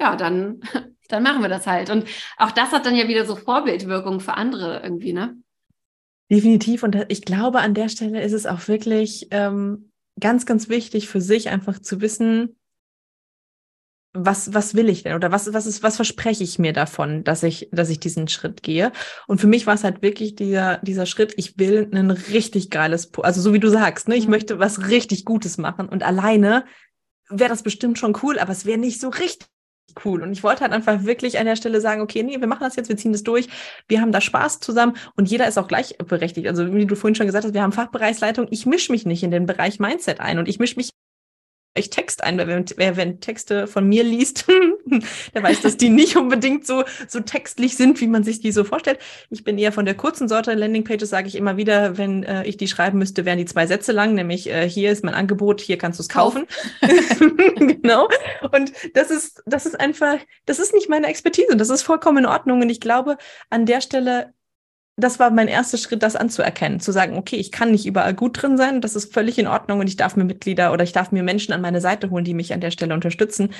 [0.00, 0.60] Ja, dann,
[1.08, 1.90] dann machen wir das halt.
[1.90, 2.04] Und
[2.36, 5.36] auch das hat dann ja wieder so Vorbildwirkung für andere irgendwie, ne?
[6.30, 6.84] Definitiv.
[6.84, 11.20] Und ich glaube, an der Stelle ist es auch wirklich ähm, ganz, ganz wichtig für
[11.20, 12.59] sich einfach zu wissen,
[14.12, 17.42] was, was will ich denn oder was, was ist, was verspreche ich mir davon, dass
[17.42, 18.92] ich, dass ich diesen Schritt gehe?
[19.28, 23.12] Und für mich war es halt wirklich dieser, dieser Schritt, ich will ein richtig geiles,
[23.22, 24.32] also so wie du sagst, ne, ich mhm.
[24.32, 26.64] möchte was richtig Gutes machen und alleine
[27.28, 29.48] wäre das bestimmt schon cool, aber es wäre nicht so richtig
[30.04, 30.22] cool.
[30.22, 32.76] Und ich wollte halt einfach wirklich an der Stelle sagen, okay, nee, wir machen das
[32.76, 33.48] jetzt, wir ziehen das durch,
[33.86, 36.48] wir haben da Spaß zusammen und jeder ist auch gleichberechtigt.
[36.48, 39.30] Also wie du vorhin schon gesagt hast, wir haben Fachbereichsleitung, ich mische mich nicht in
[39.30, 40.90] den Bereich Mindset ein und ich mische mich
[41.74, 44.46] ich Text ein, weil wenn, wer wenn Texte von mir liest,
[45.34, 48.64] der weiß, dass die nicht unbedingt so, so textlich sind, wie man sich die so
[48.64, 48.98] vorstellt.
[49.30, 50.54] Ich bin eher von der kurzen Sorte.
[50.54, 53.92] Landingpages sage ich immer wieder, wenn äh, ich die schreiben müsste, wären die zwei Sätze
[53.92, 56.46] lang, nämlich äh, hier ist mein Angebot, hier kannst du es kaufen.
[57.56, 58.08] genau.
[58.50, 62.18] Und das ist, das ist einfach, das ist nicht meine Expertise und das ist vollkommen
[62.18, 62.62] in Ordnung.
[62.62, 63.16] Und ich glaube,
[63.48, 64.34] an der Stelle
[65.00, 68.40] das war mein erster Schritt, das anzuerkennen, zu sagen, okay, ich kann nicht überall gut
[68.40, 71.12] drin sein, das ist völlig in Ordnung und ich darf mir Mitglieder oder ich darf
[71.12, 73.50] mir Menschen an meine Seite holen, die mich an der Stelle unterstützen.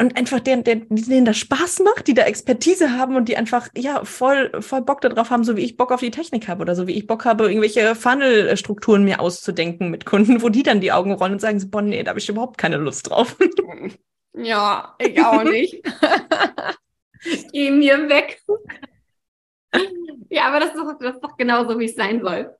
[0.00, 4.04] Und einfach denen, denen das Spaß macht, die da Expertise haben und die einfach, ja,
[4.04, 6.86] voll, voll Bock darauf haben, so wie ich Bock auf die Technik habe oder so
[6.86, 11.12] wie ich Bock habe, irgendwelche Funnel-Strukturen mir auszudenken mit Kunden, wo die dann die Augen
[11.12, 13.36] rollen und sagen so, boah, nee, da habe ich überhaupt keine Lust drauf.
[14.34, 15.82] Ja, ich auch nicht.
[17.52, 18.40] Geh mir weg.
[20.38, 22.50] Ja, aber das ist, doch, das ist doch genau so, wie es sein soll.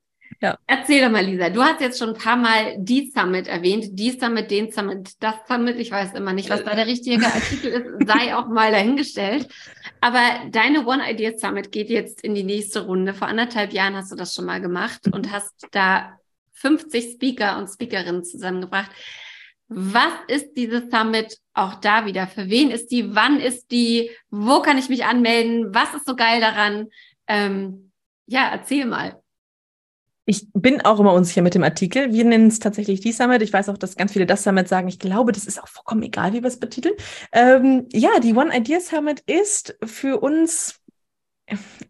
[0.41, 0.57] Ja.
[0.67, 1.49] Erzähl doch mal, Lisa.
[1.49, 3.87] Du hast jetzt schon ein paar Mal die Summit erwähnt.
[3.93, 5.79] Die Summit, den Summit, das Summit.
[5.79, 8.09] Ich weiß immer nicht, was da der richtige Artikel ist.
[8.09, 9.49] Sei auch mal dahingestellt.
[10.01, 13.15] Aber deine One Idea Summit geht jetzt in die nächste Runde.
[13.15, 16.19] Vor anderthalb Jahren hast du das schon mal gemacht und hast da
[16.53, 18.91] 50 Speaker und Speakerinnen zusammengebracht.
[19.69, 22.27] Was ist diese Summit auch da wieder?
[22.27, 23.15] Für wen ist die?
[23.15, 24.11] Wann ist die?
[24.31, 25.75] Wo kann ich mich anmelden?
[25.75, 26.89] Was ist so geil daran?
[27.29, 27.93] Ähm,
[28.27, 29.23] ja, erzähl mal.
[30.25, 32.13] Ich bin auch immer unsicher mit dem Artikel.
[32.13, 33.41] Wir nennen es tatsächlich die Summit.
[33.41, 34.87] Ich weiß auch, dass ganz viele das Summit sagen.
[34.89, 36.95] Ich glaube, das ist auch vollkommen egal, wie wir es betiteln.
[37.33, 40.81] Ähm, ja, die One Idea Summit ist für uns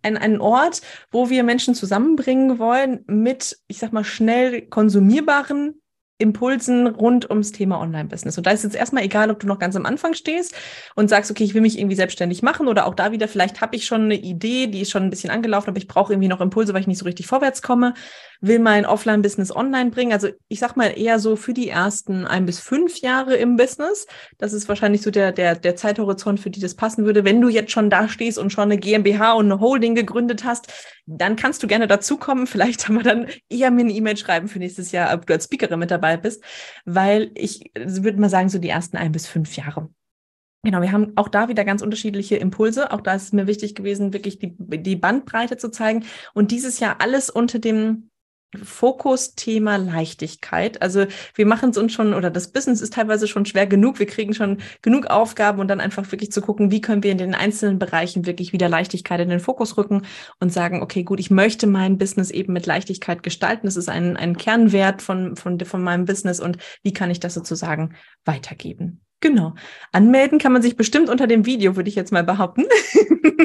[0.03, 5.81] ein, ein Ort, wo wir Menschen zusammenbringen wollen mit, ich sag mal, schnell konsumierbaren
[6.19, 8.37] Impulsen rund ums Thema Online-Business.
[8.37, 10.55] Und da ist jetzt erstmal egal, ob du noch ganz am Anfang stehst
[10.97, 13.77] und sagst, okay, ich will mich irgendwie selbstständig machen oder auch da wieder, vielleicht habe
[13.77, 16.41] ich schon eine Idee, die ist schon ein bisschen angelaufen, aber ich brauche irgendwie noch
[16.41, 17.95] Impulse, weil ich nicht so richtig vorwärts komme,
[18.41, 20.13] will mein Offline-Business online bringen.
[20.13, 24.07] Also ich sag mal eher so für die ersten ein bis fünf Jahre im Business.
[24.39, 27.25] Das ist wahrscheinlich so der, der, der Zeithorizont, für die das passen würde.
[27.25, 30.73] Wenn du jetzt schon da stehst und schon eine GmbH und eine Holding gegründet hast,
[31.11, 32.47] dann kannst du gerne dazukommen.
[32.47, 35.45] Vielleicht haben wir dann eher mir eine E-Mail schreiben für nächstes Jahr, ob du als
[35.45, 36.45] Speakerin mit dabei bist,
[36.85, 39.89] weil ich würde mal sagen, so die ersten ein bis fünf Jahre.
[40.65, 42.93] Genau, wir haben auch da wieder ganz unterschiedliche Impulse.
[42.93, 46.05] Auch da ist es mir wichtig gewesen, wirklich die, die Bandbreite zu zeigen.
[46.35, 48.11] Und dieses Jahr alles unter dem
[48.63, 50.81] Fokus Thema Leichtigkeit.
[50.81, 53.99] Also wir machen es uns schon, oder das Business ist teilweise schon schwer genug.
[53.99, 57.19] Wir kriegen schon genug Aufgaben und dann einfach wirklich zu gucken, wie können wir in
[57.19, 60.03] den einzelnen Bereichen wirklich wieder Leichtigkeit in den Fokus rücken
[60.41, 63.67] und sagen, okay, gut, ich möchte mein Business eben mit Leichtigkeit gestalten.
[63.67, 67.35] Das ist ein, ein Kernwert von, von, von meinem Business und wie kann ich das
[67.35, 69.03] sozusagen weitergeben?
[69.21, 69.55] Genau.
[69.93, 72.65] Anmelden kann man sich bestimmt unter dem Video, würde ich jetzt mal behaupten.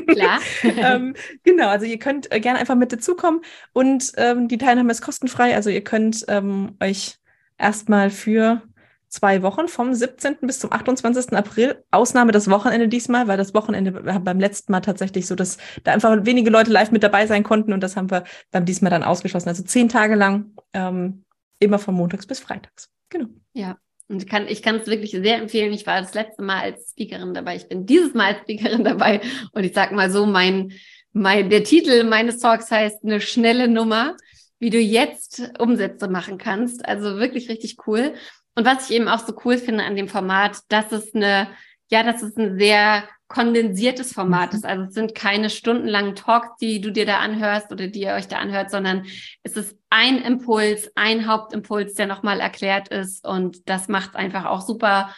[0.07, 0.39] Klar.
[0.63, 3.41] ähm, genau, also ihr könnt äh, gerne einfach mit dazukommen
[3.73, 5.55] und ähm, die Teilnahme ist kostenfrei.
[5.55, 7.17] Also ihr könnt ähm, euch
[7.57, 8.61] erstmal für
[9.07, 10.37] zwei Wochen vom 17.
[10.41, 11.33] bis zum 28.
[11.33, 15.93] April, Ausnahme das Wochenende diesmal, weil das Wochenende beim letzten Mal tatsächlich so, dass da
[15.93, 19.03] einfach wenige Leute live mit dabei sein konnten und das haben wir beim diesmal dann
[19.03, 19.49] ausgeschlossen.
[19.49, 21.23] Also zehn Tage lang, ähm,
[21.59, 22.89] immer von montags bis freitags.
[23.09, 23.27] Genau.
[23.53, 23.77] Ja,
[24.13, 25.73] und kann, ich kann es wirklich sehr empfehlen.
[25.73, 27.55] Ich war das letzte Mal als Speakerin dabei.
[27.55, 29.21] Ich bin dieses Mal als Speakerin dabei.
[29.51, 30.73] Und ich sag mal so, mein,
[31.11, 34.15] mein, der Titel meines Talks heißt eine schnelle Nummer,
[34.59, 36.85] wie du jetzt Umsätze machen kannst.
[36.85, 38.13] Also wirklich richtig cool.
[38.55, 41.47] Und was ich eben auch so cool finde an dem Format, dass es eine,
[41.89, 44.57] ja, dass es ein sehr kondensiertes Format mhm.
[44.57, 44.65] ist.
[44.65, 48.27] Also es sind keine stundenlangen Talks, die du dir da anhörst oder die ihr euch
[48.27, 49.05] da anhört, sondern
[49.41, 53.25] es ist ein Impuls, ein Hauptimpuls, der nochmal erklärt ist.
[53.25, 55.13] Und das macht einfach auch super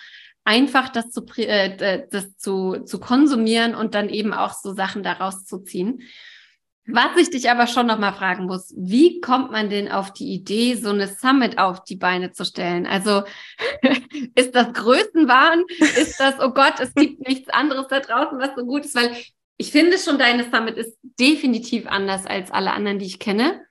[0.45, 5.43] einfach, das zu, äh, das zu, zu konsumieren und dann eben auch so Sachen daraus
[5.45, 6.01] zu ziehen.
[6.88, 10.34] Was ich dich aber schon noch mal fragen muss, wie kommt man denn auf die
[10.34, 12.86] Idee, so eine Summit auf die Beine zu stellen?
[12.86, 13.24] Also
[14.36, 15.63] ist das Größenwahn?
[15.80, 18.95] Ist das, oh Gott, es gibt nichts anderes da draußen, was so gut ist?
[18.95, 19.17] Weil
[19.58, 23.65] ich finde schon, deine Summit ist definitiv anders als alle anderen, die ich kenne.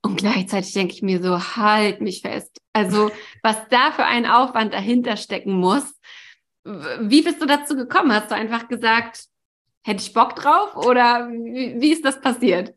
[0.00, 2.58] Und gleichzeitig denke ich mir so, halt mich fest.
[2.72, 3.10] Also
[3.42, 5.84] was da für ein Aufwand dahinter stecken muss.
[6.64, 8.12] Wie bist du dazu gekommen?
[8.12, 9.27] Hast du einfach gesagt,
[9.88, 12.74] Hätte ich Bock drauf oder wie, ist das passiert?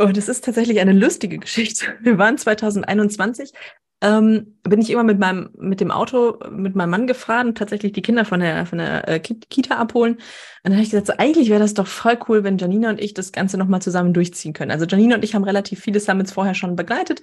[0.00, 1.96] Oh, das ist tatsächlich eine lustige Geschichte.
[2.00, 3.52] Wir waren 2021
[4.00, 8.02] ähm, bin ich immer mit meinem mit dem Auto mit meinem Mann gefahren tatsächlich die
[8.02, 10.14] Kinder von der von der äh, Kita abholen.
[10.14, 10.22] Und
[10.64, 13.14] dann habe ich gesagt, so, eigentlich wäre das doch voll cool, wenn Janina und ich
[13.14, 14.72] das Ganze nochmal zusammen durchziehen können.
[14.72, 17.22] Also Janina und ich haben relativ viele Summits vorher schon begleitet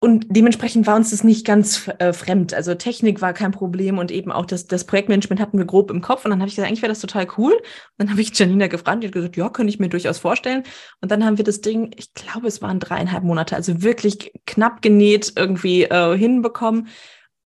[0.00, 2.54] und dementsprechend war uns das nicht ganz äh, fremd.
[2.54, 6.02] Also Technik war kein Problem und eben auch das, das Projektmanagement hatten wir grob im
[6.02, 6.24] Kopf.
[6.24, 7.52] Und dann habe ich gesagt, eigentlich wäre das total cool.
[7.52, 7.62] Und
[7.98, 10.62] dann habe ich Janina gefragt, die hat gesagt, ja, könnte ich mir durchaus vorstellen.
[11.00, 14.82] Und dann haben wir das Ding, ich glaube, es waren dreieinhalb Monate, also wirklich knapp
[14.82, 16.86] genäht irgendwie äh, hinbekommen.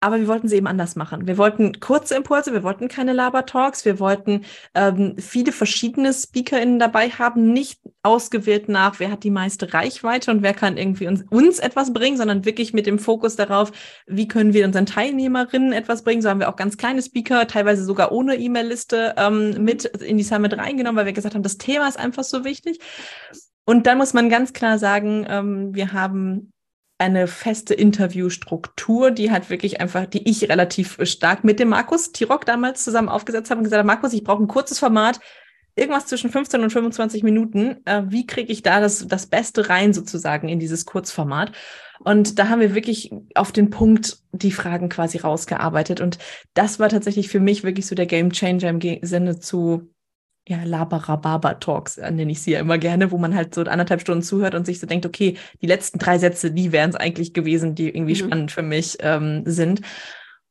[0.00, 1.26] Aber wir wollten sie eben anders machen.
[1.26, 7.10] Wir wollten kurze Impulse, wir wollten keine Laber-Talks, wir wollten ähm, viele verschiedene SpeakerInnen dabei
[7.10, 11.58] haben, nicht ausgewählt nach, wer hat die meiste Reichweite und wer kann irgendwie uns, uns
[11.58, 13.72] etwas bringen, sondern wirklich mit dem Fokus darauf,
[14.06, 16.22] wie können wir unseren Teilnehmerinnen etwas bringen.
[16.22, 20.22] So haben wir auch ganz kleine Speaker, teilweise sogar ohne E-Mail-Liste ähm, mit in die
[20.22, 22.78] Summit reingenommen, weil wir gesagt haben, das Thema ist einfach so wichtig.
[23.64, 26.52] Und dann muss man ganz klar sagen, ähm, wir haben
[26.98, 32.44] eine feste Interviewstruktur, die halt wirklich einfach, die ich relativ stark mit dem Markus Tirok
[32.44, 35.20] damals zusammen aufgesetzt habe und gesagt habe, Markus, ich brauche ein kurzes Format,
[35.76, 37.76] irgendwas zwischen 15 und 25 Minuten.
[37.84, 41.52] Äh, wie kriege ich da das, das Beste rein sozusagen in dieses Kurzformat?
[42.00, 46.00] Und da haben wir wirklich auf den Punkt die Fragen quasi rausgearbeitet.
[46.00, 46.18] Und
[46.54, 49.88] das war tatsächlich für mich wirklich so der Game Changer im Sinne zu
[50.48, 54.22] ja, Labarababa-Talks äh, nenne ich sie ja immer gerne, wo man halt so anderthalb Stunden
[54.22, 57.74] zuhört und sich so denkt, okay, die letzten drei Sätze, die wären es eigentlich gewesen,
[57.74, 58.26] die irgendwie mhm.
[58.26, 59.82] spannend für mich ähm, sind.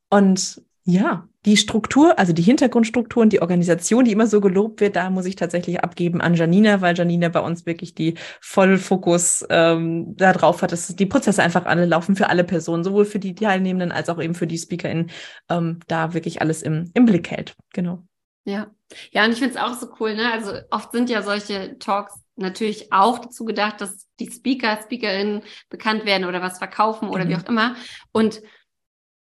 [0.09, 4.95] Und ja, die Struktur, also die Hintergrundstruktur und die Organisation, die immer so gelobt wird,
[4.95, 10.15] da muss ich tatsächlich abgeben an Janina, weil Janina bei uns wirklich die Vollfokus ähm,
[10.15, 13.91] darauf hat, dass die Prozesse einfach alle laufen für alle Personen, sowohl für die Teilnehmenden
[13.91, 15.09] als auch eben für die SpeakerInnen,
[15.49, 17.55] ähm, da wirklich alles im, im Blick hält.
[17.73, 18.06] Genau.
[18.47, 18.71] Ja,
[19.11, 20.31] ja, und ich finde es auch so cool, ne?
[20.31, 26.05] Also oft sind ja solche Talks natürlich auch dazu gedacht, dass die Speaker, Speakerinnen bekannt
[26.05, 27.29] werden oder was verkaufen oder mhm.
[27.29, 27.75] wie auch immer.
[28.13, 28.41] Und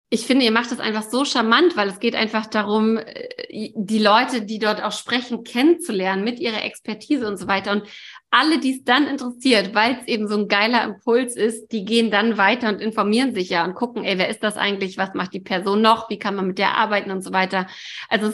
[0.10, 4.00] ich finde, ihr macht das einfach so charmant, weil es geht einfach darum, äh, die
[4.00, 7.72] Leute, die dort auch sprechen, kennenzulernen mit ihrer Expertise und so weiter.
[7.72, 7.88] Und
[8.30, 12.12] alle, die es dann interessiert, weil es eben so ein geiler Impuls ist, die gehen
[12.12, 14.98] dann weiter und informieren sich ja und gucken, ey, wer ist das eigentlich?
[14.98, 16.10] Was macht die Person noch?
[16.10, 17.68] Wie kann man mit der arbeiten und so weiter?
[18.10, 18.34] Also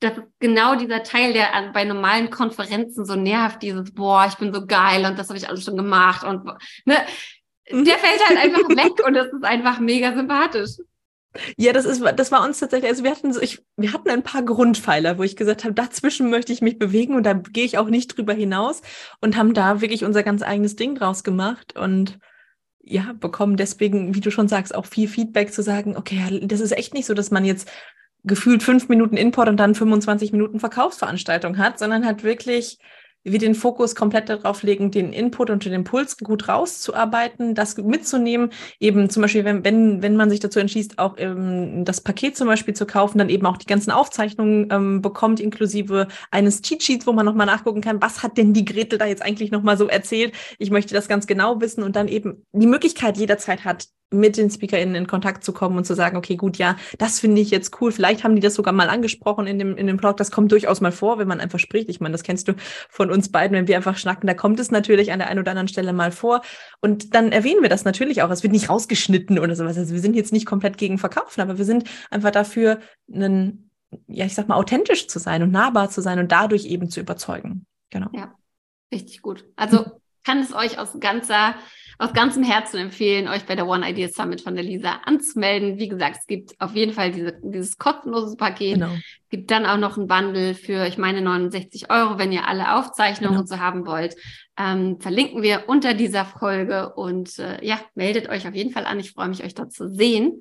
[0.00, 4.36] das ist genau dieser Teil, der an, bei normalen Konferenzen so nervt, dieses, boah, ich
[4.36, 6.44] bin so geil und das habe ich alles schon gemacht und
[6.86, 6.96] ne,
[7.70, 10.78] der fällt halt einfach weg und das ist einfach mega sympathisch.
[11.56, 14.22] Ja, das ist, das war uns tatsächlich, also wir hatten so, ich, wir hatten ein
[14.22, 17.76] paar Grundpfeiler, wo ich gesagt habe, dazwischen möchte ich mich bewegen und da gehe ich
[17.76, 18.82] auch nicht drüber hinaus
[19.20, 22.18] und haben da wirklich unser ganz eigenes Ding draus gemacht und
[22.80, 26.72] ja, bekommen deswegen, wie du schon sagst, auch viel Feedback zu sagen, okay, das ist
[26.72, 27.68] echt nicht so, dass man jetzt
[28.24, 32.78] gefühlt fünf Minuten Import und dann 25 Minuten Verkaufsveranstaltung hat, sondern hat wirklich
[33.24, 38.50] wir den Fokus komplett darauf legen, den Input und den Impuls gut rauszuarbeiten, das mitzunehmen.
[38.78, 42.46] Eben zum Beispiel, wenn, wenn, wenn man sich dazu entschließt, auch ähm, das Paket zum
[42.46, 47.12] Beispiel zu kaufen, dann eben auch die ganzen Aufzeichnungen ähm, bekommt, inklusive eines Cheat-Sheets, wo
[47.12, 50.34] man nochmal nachgucken kann, was hat denn die Gretel da jetzt eigentlich nochmal so erzählt?
[50.58, 54.50] Ich möchte das ganz genau wissen und dann eben die Möglichkeit jederzeit hat, mit den
[54.50, 57.80] SpeakerInnen in Kontakt zu kommen und zu sagen, okay, gut, ja, das finde ich jetzt
[57.80, 57.92] cool.
[57.92, 60.16] Vielleicht haben die das sogar mal angesprochen in dem, in dem Blog.
[60.16, 61.88] Das kommt durchaus mal vor, wenn man einfach spricht.
[61.88, 62.54] Ich meine, das kennst du
[62.88, 65.50] von uns beiden, wenn wir einfach schnacken, da kommt es natürlich an der einen oder
[65.50, 66.42] anderen Stelle mal vor.
[66.80, 68.30] Und dann erwähnen wir das natürlich auch.
[68.30, 69.76] Es wird nicht rausgeschnitten oder sowas.
[69.76, 72.80] Also wir sind jetzt nicht komplett gegen Verkaufen, aber wir sind einfach dafür,
[73.12, 73.70] einen,
[74.06, 77.00] ja, ich sag mal, authentisch zu sein und nahbar zu sein und dadurch eben zu
[77.00, 77.66] überzeugen.
[77.90, 78.08] Genau.
[78.12, 78.34] Ja,
[78.92, 79.44] richtig gut.
[79.56, 79.84] Also
[80.24, 81.54] kann es euch aus ganzer
[81.98, 85.78] aus ganzem Herzen empfehlen, euch bei der One Idea Summit von der Lisa anzumelden.
[85.78, 88.74] Wie gesagt, es gibt auf jeden Fall diese, dieses kostenlose Paket.
[88.74, 88.92] Genau.
[88.92, 92.76] Es gibt dann auch noch ein Bundle für, ich meine, 69 Euro, wenn ihr alle
[92.76, 93.46] Aufzeichnungen genau.
[93.46, 94.16] so haben wollt.
[94.58, 99.00] Ähm, verlinken wir unter dieser Folge und äh, ja, meldet euch auf jeden Fall an.
[99.00, 100.40] Ich freue mich, euch dort zu sehen.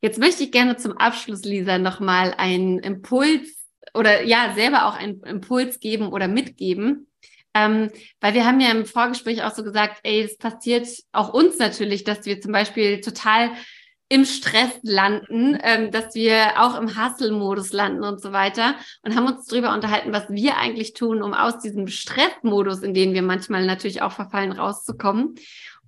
[0.00, 5.22] Jetzt möchte ich gerne zum Abschluss, Lisa, nochmal einen Impuls oder ja, selber auch einen
[5.22, 7.06] Impuls geben oder mitgeben
[7.54, 7.90] ähm,
[8.20, 12.04] weil wir haben ja im Vorgespräch auch so gesagt, ey, es passiert auch uns natürlich,
[12.04, 13.50] dass wir zum Beispiel total
[14.08, 19.26] im Stress landen, ähm, dass wir auch im Hustle-Modus landen und so weiter und haben
[19.26, 23.64] uns darüber unterhalten, was wir eigentlich tun, um aus diesem Stressmodus, in den wir manchmal
[23.64, 25.36] natürlich auch verfallen, rauszukommen.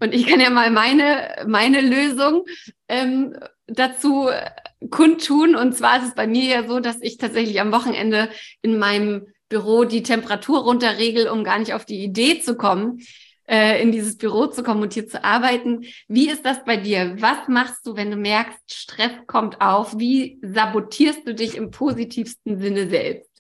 [0.00, 2.44] Und ich kann ja mal meine, meine Lösung
[2.88, 4.28] ähm, dazu
[4.90, 5.56] kundtun.
[5.56, 8.28] Und zwar ist es bei mir ja so, dass ich tatsächlich am Wochenende
[8.62, 13.00] in meinem Büro die Temperatur runterregel, um gar nicht auf die Idee zu kommen,
[13.48, 15.84] äh, in dieses Büro zu kommen und hier zu arbeiten.
[16.08, 17.16] Wie ist das bei dir?
[17.20, 19.98] Was machst du, wenn du merkst, Stress kommt auf?
[19.98, 23.35] Wie sabotierst du dich im positivsten Sinne selbst?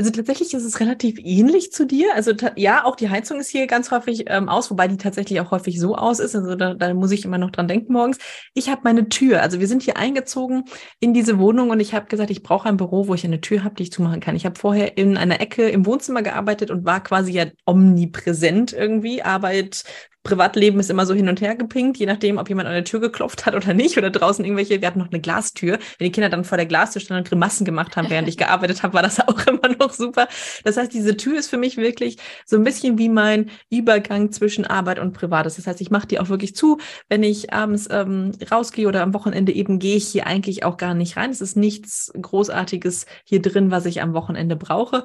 [0.00, 2.14] Also tatsächlich ist es relativ ähnlich zu dir.
[2.14, 5.50] Also ja, auch die Heizung ist hier ganz häufig ähm, aus, wobei die tatsächlich auch
[5.50, 6.36] häufig so aus ist.
[6.36, 8.18] Also da, da muss ich immer noch dran denken morgens.
[8.54, 9.42] Ich habe meine Tür.
[9.42, 10.66] Also wir sind hier eingezogen
[11.00, 13.64] in diese Wohnung und ich habe gesagt, ich brauche ein Büro, wo ich eine Tür
[13.64, 14.36] habe, die ich zumachen kann.
[14.36, 19.22] Ich habe vorher in einer Ecke im Wohnzimmer gearbeitet und war quasi ja omnipräsent irgendwie.
[19.24, 19.82] Arbeit,
[20.24, 23.00] Privatleben ist immer so hin und her gepinkt, je nachdem, ob jemand an der Tür
[23.00, 25.78] geklopft hat oder nicht oder draußen irgendwelche, wir hatten noch eine Glastür.
[25.98, 28.82] Wenn die Kinder dann vor der Glastür standen und Grimassen gemacht haben, während ich gearbeitet
[28.82, 30.28] habe, war das auch immer noch super.
[30.64, 34.66] Das heißt, diese Tür ist für mich wirklich so ein bisschen wie mein Übergang zwischen
[34.66, 35.56] Arbeit und Privates.
[35.56, 36.78] Das heißt, ich mache die auch wirklich zu.
[37.08, 40.94] Wenn ich abends ähm, rausgehe oder am Wochenende eben gehe ich hier eigentlich auch gar
[40.94, 41.30] nicht rein.
[41.30, 45.04] Es ist nichts Großartiges hier drin, was ich am Wochenende brauche.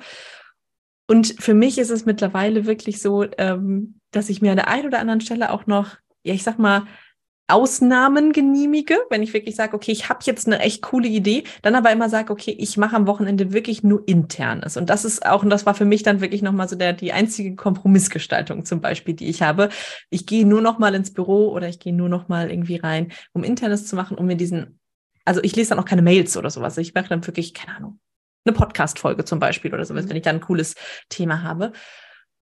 [1.07, 4.87] Und für mich ist es mittlerweile wirklich so, ähm, dass ich mir an der einen
[4.87, 6.83] oder anderen Stelle auch noch, ja, ich sag mal,
[7.47, 11.75] Ausnahmen genehmige, wenn ich wirklich sage, okay, ich habe jetzt eine echt coole Idee, dann
[11.75, 14.77] aber immer sage, okay, ich mache am Wochenende wirklich nur internes.
[14.77, 17.11] Und das ist auch, und das war für mich dann wirklich nochmal so der, die
[17.11, 19.69] einzige Kompromissgestaltung zum Beispiel, die ich habe.
[20.09, 23.11] Ich gehe nur noch mal ins Büro oder ich gehe nur noch mal irgendwie rein,
[23.33, 24.79] um internes zu machen, um mir diesen,
[25.25, 26.77] also ich lese dann auch keine Mails oder sowas.
[26.77, 27.99] Ich mache dann wirklich, keine Ahnung,
[28.45, 30.09] eine Podcast-Folge zum Beispiel oder sowas, mhm.
[30.09, 30.75] wenn ich da ein cooles
[31.09, 31.73] Thema habe.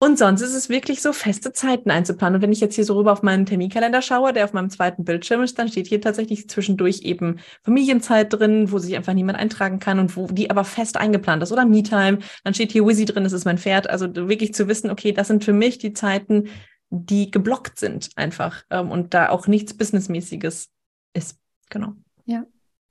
[0.02, 2.36] Und sonst ist es wirklich so, feste Zeiten einzuplanen.
[2.36, 5.04] Und wenn ich jetzt hier so rüber auf meinen Terminkalender schaue, der auf meinem zweiten
[5.04, 9.80] Bildschirm ist, dann steht hier tatsächlich zwischendurch eben Familienzeit drin, wo sich einfach niemand eintragen
[9.80, 11.52] kann und wo die aber fest eingeplant ist.
[11.52, 12.20] Oder Me-Time.
[12.46, 13.90] Dann steht hier Wizzy drin, das ist mein Pferd.
[13.90, 16.48] Also wirklich zu wissen, okay, das sind für mich die Zeiten,
[16.90, 18.64] die geblockt sind einfach.
[18.70, 20.70] Ähm, und da auch nichts Businessmäßiges
[21.14, 21.38] ist.
[21.70, 21.94] Genau.
[22.26, 22.46] Ja,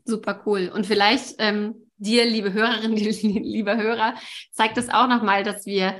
[0.04, 0.70] super cool.
[0.74, 4.14] Und vielleicht ähm, dir, liebe Hörerinnen, lieber Hörer,
[4.52, 5.94] zeigt es auch nochmal, dass wir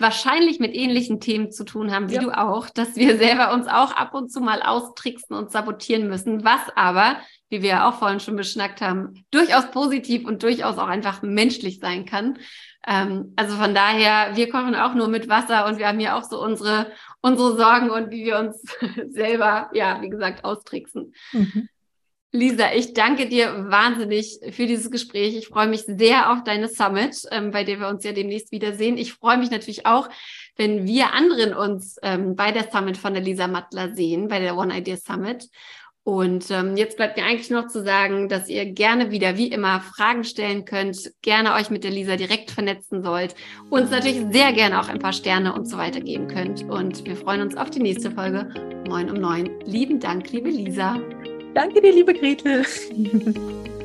[0.00, 2.22] wahrscheinlich mit ähnlichen Themen zu tun haben, wie ja.
[2.22, 6.44] du auch, dass wir selber uns auch ab und zu mal austricksen und sabotieren müssen,
[6.44, 7.16] was aber,
[7.48, 12.06] wie wir auch vorhin schon beschnackt haben, durchaus positiv und durchaus auch einfach menschlich sein
[12.06, 12.38] kann.
[12.86, 16.24] Ähm, also von daher, wir kochen auch nur mit Wasser und wir haben ja auch
[16.24, 18.62] so unsere, unsere Sorgen und wie wir uns
[19.08, 21.12] selber, ja, wie gesagt, austricksen.
[21.32, 21.68] Mhm.
[22.32, 25.36] Lisa, ich danke dir wahnsinnig für dieses Gespräch.
[25.36, 28.98] Ich freue mich sehr auf deine Summit, ähm, bei der wir uns ja demnächst wiedersehen.
[28.98, 30.08] Ich freue mich natürlich auch,
[30.56, 34.56] wenn wir anderen uns ähm, bei der Summit von der Lisa Mattler sehen, bei der
[34.56, 35.48] One Idea Summit.
[36.02, 39.80] Und ähm, jetzt bleibt mir eigentlich noch zu sagen, dass ihr gerne wieder, wie immer,
[39.80, 43.34] Fragen stellen könnt, gerne euch mit der Lisa direkt vernetzen sollt,
[43.68, 46.62] uns natürlich sehr gerne auch ein paar Sterne und so weiter geben könnt.
[46.62, 48.48] Und wir freuen uns auf die nächste Folge.
[48.88, 49.50] Moin um neun.
[49.66, 50.98] Lieben Dank, liebe Lisa.
[51.54, 52.64] Danke dir, liebe Gretel.